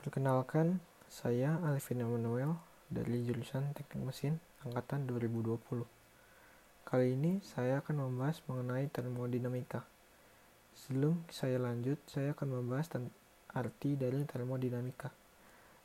[0.00, 0.80] Perkenalkan,
[1.12, 2.56] saya Alvin Emanuel
[2.88, 5.60] dari jurusan Teknik Mesin angkatan 2020.
[6.88, 9.84] Kali ini saya akan membahas mengenai termodinamika.
[10.72, 12.96] Sebelum saya lanjut, saya akan membahas
[13.52, 15.12] arti dari termodinamika.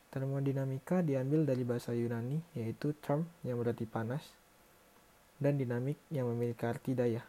[0.07, 4.23] Termodinamika diambil dari bahasa Yunani, yaitu term yang berarti panas,
[5.43, 7.19] dan dinamik yang memiliki arti daya.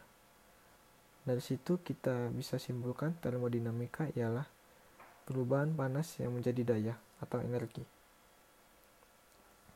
[1.27, 4.55] Dari situ kita bisa simpulkan termodinamika ialah
[5.27, 7.83] perubahan panas yang menjadi daya atau energi.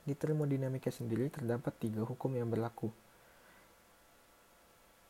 [0.08, 2.88] Di termodinamika sendiri terdapat tiga hukum yang berlaku,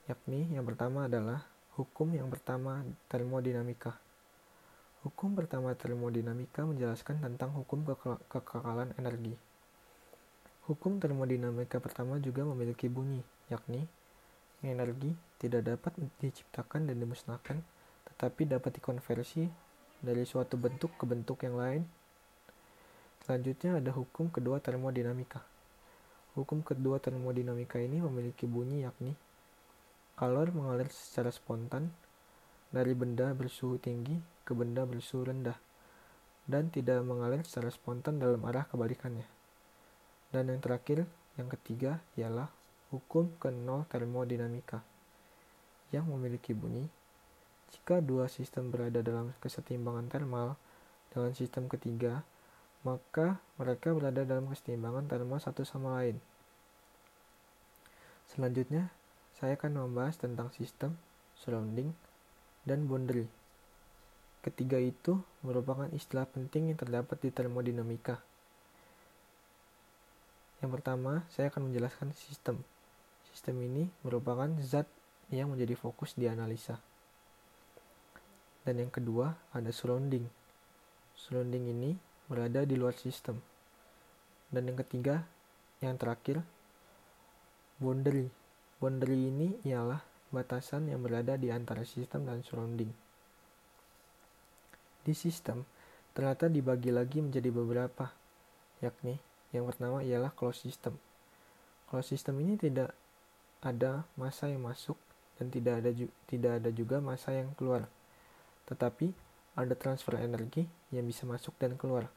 [0.10, 1.46] yakni yang pertama adalah
[1.78, 3.96] hukum yang pertama termodinamika.
[5.06, 7.86] Hukum pertama termodinamika menjelaskan tentang hukum
[8.30, 9.38] kekekalan energi.
[10.66, 13.86] Hukum termodinamika pertama juga memiliki bunyi, yakni
[14.62, 17.58] energi tidak dapat diciptakan dan dimusnahkan,
[18.14, 19.50] tetapi dapat dikonversi
[20.02, 21.86] dari suatu bentuk ke bentuk yang lain.
[23.22, 25.46] Selanjutnya ada hukum kedua termodinamika.
[26.34, 29.14] Hukum kedua termodinamika ini memiliki bunyi yakni
[30.22, 31.90] kalor mengalir secara spontan
[32.70, 35.58] dari benda bersuhu tinggi ke benda bersuhu rendah
[36.46, 39.26] dan tidak mengalir secara spontan dalam arah kebalikannya.
[40.30, 41.10] Dan yang terakhir,
[41.42, 42.54] yang ketiga ialah
[42.94, 44.86] hukum ke nol termodinamika
[45.92, 46.88] yang memiliki bunyi
[47.72, 50.60] jika dua sistem berada dalam kesetimbangan termal
[51.12, 52.24] dengan sistem ketiga,
[52.84, 56.20] maka mereka berada dalam kesetimbangan termal satu sama lain.
[58.32, 58.92] Selanjutnya,
[59.40, 60.96] saya akan membahas tentang sistem,
[61.36, 61.92] surrounding,
[62.64, 63.28] dan boundary.
[64.42, 68.24] Ketiga itu merupakan istilah penting yang terdapat di termodinamika.
[70.62, 72.62] Yang pertama, saya akan menjelaskan sistem.
[73.34, 74.90] Sistem ini merupakan zat
[75.34, 76.78] yang menjadi fokus di analisa.
[78.62, 80.30] Dan yang kedua ada surrounding.
[81.18, 81.98] Surrounding ini
[82.30, 83.42] berada di luar sistem.
[84.54, 85.26] Dan yang ketiga,
[85.82, 86.46] yang terakhir,
[87.82, 88.30] boundary.
[88.78, 92.90] Boundary ini ialah batasan yang berada di antara sistem dan surrounding.
[95.02, 95.66] Di sistem,
[96.14, 98.14] ternyata dibagi lagi menjadi beberapa,
[98.86, 99.18] yakni
[99.50, 101.02] yang pertama ialah closed system.
[101.90, 102.94] Closed system ini tidak
[103.66, 104.98] ada masa yang masuk
[105.42, 105.90] dan tidak ada
[106.30, 107.90] tidak ada juga masa yang keluar
[108.72, 109.12] tetapi
[109.60, 110.64] ada transfer energi
[110.96, 112.08] yang bisa masuk dan keluar.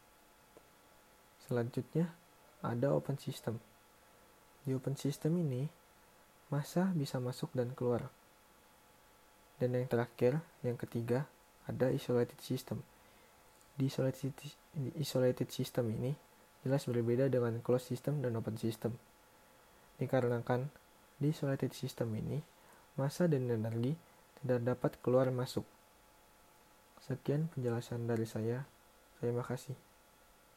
[1.43, 2.15] Selanjutnya,
[2.63, 3.59] ada open system.
[4.63, 5.67] Di open system ini,
[6.49, 8.09] masa bisa masuk dan keluar.
[9.59, 11.27] Dan yang terakhir, yang ketiga,
[11.67, 12.81] ada isolated system.
[13.75, 14.33] Di isolated,
[14.95, 16.15] isolated system ini
[16.65, 18.97] jelas berbeda dengan closed system dan open system.
[20.01, 20.71] Dikarenakan
[21.21, 22.41] di isolated system ini,
[22.97, 23.99] masa dan energi
[24.41, 25.67] tidak dapat keluar masuk.
[27.05, 28.65] Sekian penjelasan dari saya.
[29.21, 29.77] Terima kasih.